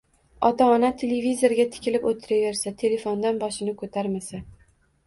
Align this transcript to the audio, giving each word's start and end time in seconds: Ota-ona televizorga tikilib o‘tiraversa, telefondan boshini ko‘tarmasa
Ota-ona 0.47 0.89
televizorga 1.01 1.67
tikilib 1.75 2.09
o‘tiraversa, 2.13 2.75
telefondan 2.85 3.43
boshini 3.47 3.79
ko‘tarmasa 3.85 4.47